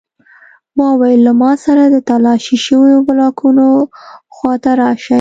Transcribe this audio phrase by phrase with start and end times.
[0.77, 3.67] ما وویل له ما سره د تالاشي شویو بلاکونو
[4.35, 5.09] خواته راشئ